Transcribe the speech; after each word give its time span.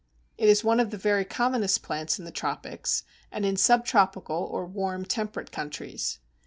It 0.35 0.49
is 0.49 0.63
one 0.63 0.79
of 0.79 0.89
the 0.89 0.97
very 0.97 1.23
commonest 1.23 1.83
plants 1.83 2.17
in 2.17 2.25
the 2.25 2.31
tropics 2.31 3.03
and 3.31 3.45
in 3.45 3.55
sub 3.55 3.85
tropical 3.85 4.37
or 4.51 4.65
warm, 4.65 5.05
temperate 5.05 5.51
countries. 5.51 6.17